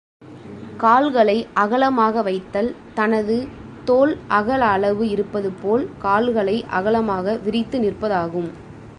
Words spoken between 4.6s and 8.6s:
அளவு இருப்பது போல் கால்களை அகலமாக விரித்து நிற்பதாகும்.